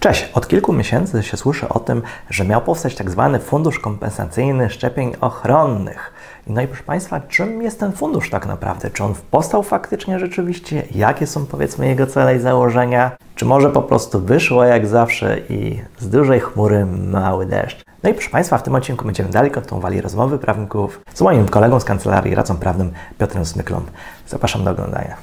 [0.00, 0.30] Cześć!
[0.34, 5.12] Od kilku miesięcy się słyszy o tym, że miał powstać tak zwany fundusz kompensacyjny szczepień
[5.20, 6.12] ochronnych.
[6.46, 8.90] No i proszę Państwa, czym jest ten fundusz tak naprawdę?
[8.90, 10.82] Czy on powstał faktycznie rzeczywiście?
[10.94, 13.10] Jakie są powiedzmy jego cele i założenia?
[13.34, 17.87] Czy może po prostu wyszło jak zawsze i z dużej chmury mały deszcz?
[18.02, 21.80] No i proszę Państwa, w tym odcinku będziemy dalej kontynuowali rozmowy prawników z moim kolegą
[21.80, 23.80] z kancelarii radcą prawnym Piotrem Smyklą.
[24.26, 25.16] Zapraszam do oglądania.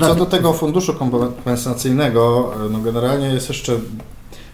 [0.00, 3.72] Co do tego funduszu kompensacyjnego, no generalnie jest jeszcze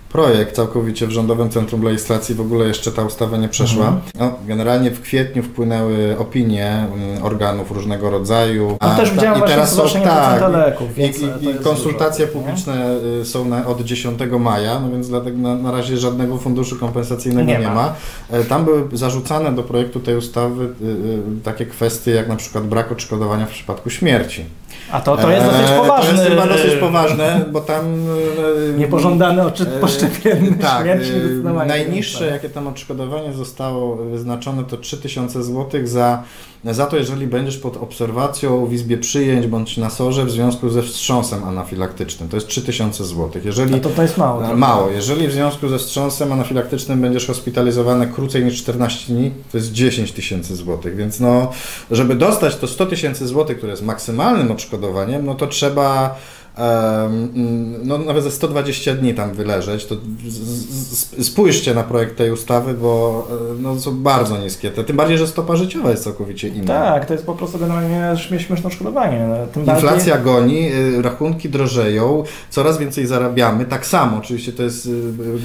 [0.08, 3.86] projekt całkowicie w Rządowym Centrum Legislacji, w ogóle jeszcze ta ustawa nie przeszła.
[3.86, 4.02] Mhm.
[4.18, 8.78] No, generalnie w kwietniu wpłynęły opinie mm, organów różnego rodzaju.
[8.80, 12.44] No też widziałem właśnie zgłoszenie producenta leków, i, i, to i konsultacje dużo, nie?
[12.44, 16.76] publiczne y, są na, od 10 maja, no więc dlatego na, na razie żadnego funduszu
[16.76, 17.74] kompensacyjnego Nie nie, ma.
[17.74, 17.94] ma.
[18.30, 22.64] E, Tam były zarzucane do projektu tej ustawy y, y, takie kwestie jak na przykład
[22.64, 24.44] brak odszkodowania w przypadku śmierci.
[24.92, 26.12] A to, to jest dosyć E, poważny.
[26.14, 27.84] To jest chyba dosyć e, poważne, bo tam...
[28.74, 32.32] e, Niepożądany odczyt poszczepienny Tak, zdecydowanie najniższe więcej.
[32.34, 36.22] jakie tam odszkodowanie zostało wyznaczone to 3000 zł za,
[36.64, 40.82] za to, jeżeli będziesz pod obserwacją w izbie przyjęć bądź na sorze w związku ze
[40.82, 42.28] wstrząsem anafilaktycznym.
[42.28, 43.30] To jest 3000 zł.
[43.44, 44.38] Jeżeli No to to jest mało.
[44.38, 44.56] Trochę.
[44.56, 44.90] Mało.
[44.90, 50.12] Jeżeli w związku ze wstrząsem anafilaktycznym będziesz hospitalizowany krócej niż 14 dni, to jest 10
[50.12, 50.96] tysięcy złotych.
[50.96, 51.50] Więc no,
[51.90, 54.65] żeby dostać to 100 tysięcy złotych, które jest maksymalnym odszkodowaniem,
[55.22, 56.16] no to trzeba
[57.84, 59.84] no, nawet ze 120 dni tam wyleżeć.
[59.86, 59.96] To
[61.22, 64.70] spójrzcie na projekt tej ustawy, bo e, no, są bardzo niskie.
[64.70, 66.66] Te- Tym bardziej, że stopa życiowa jest całkowicie inna.
[66.66, 69.28] Tak, to jest po prostu generalnie śmie- śmieszne odszkodowanie.
[69.66, 73.64] Inflacja goni, y, rachunki drożeją, coraz więcej zarabiamy.
[73.64, 74.90] Tak samo, oczywiście to jest y,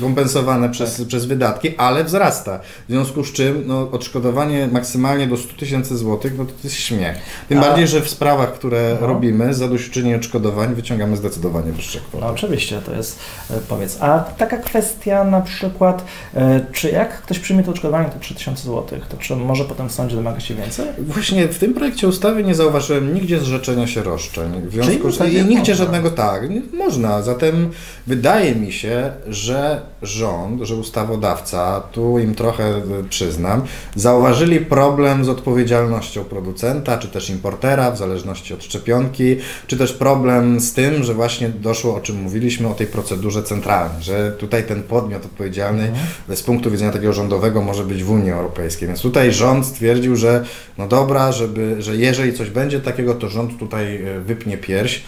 [0.01, 1.07] kompensowane przez, Tak.
[1.07, 2.59] przez wydatki, ale wzrasta.
[2.87, 6.75] W związku z czym no, odszkodowanie maksymalnie do 100 tysięcy złotych, no to, to jest
[6.75, 7.17] śmiech.
[7.49, 9.07] Tym A- bardziej, że w sprawach, które No.
[9.07, 12.17] robimy, zadośćuczynienie odszkodowań wyciągamy zdecydowanie wyższe kwoty.
[12.23, 13.19] No oczywiście, to jest,
[13.49, 18.19] e, powiedz, a taka kwestia na przykład, e, czy jak ktoś przyjmie to odszkodowanie, to
[18.19, 20.85] 3000 zł, to czy może potem w sądzie domagać się więcej?
[20.97, 24.61] Właśnie w tym projekcie ustawy nie zauważyłem nigdzie zrzeczenia się roszczeń.
[24.67, 26.41] W związku z i nigdzie żadnego tak.
[26.73, 27.21] Można.
[27.21, 27.69] Zatem
[28.07, 33.61] wydaje mi się, że rząd, że ustawodawca, tu im trochę e, przyznam,
[33.95, 40.59] zauważyli problem z odpowiedzialnością producenta, czy też importera, w zależności od szczepionki, czy też problem
[40.59, 44.83] z tym, że właśnie doszło, o czym mówiliśmy, o tej procedurze centralnej, że tutaj ten
[44.83, 46.37] podmiot odpowiedzialny Mhm.
[46.37, 48.87] z punktu widzenia takiego rządowego może być w Unii Europejskiej.
[48.87, 50.45] Więc tutaj rząd stwierdził, że
[50.77, 55.01] no dobra, żeby, że jeżeli coś będzie takiego, to rząd tutaj e, wypnie pierś.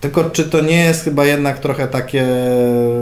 [0.00, 2.26] Tylko czy to nie jest chyba jednak trochę takie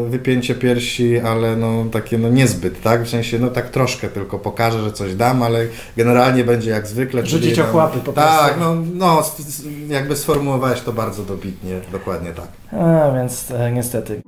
[0.09, 3.03] wypięcie piersi, ale no takie no niezbyt, tak?
[3.03, 7.27] W sensie no tak troszkę tylko pokażę, że coś dam, ale generalnie będzie jak zwykle.
[7.27, 8.31] Rzucić ochłapy po prostu.
[8.31, 9.23] Tak, no, no
[9.89, 12.49] jakby sformułowałeś to bardzo dobitnie, dokładnie tak.
[12.81, 14.21] A, więc e, niestety.